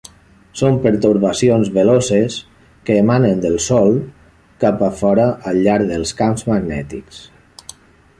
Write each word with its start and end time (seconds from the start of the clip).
Són 0.59 0.77
pertorbacions 0.83 1.67
veloces 1.75 2.37
que 2.87 2.95
emanen 3.01 3.43
del 3.43 3.57
Sol 3.65 3.99
cap 4.65 4.81
a 4.89 4.89
fora 5.03 5.27
al 5.53 5.61
llarg 5.69 5.93
dels 5.93 6.15
camps 6.23 6.47
magnètics. 6.53 7.21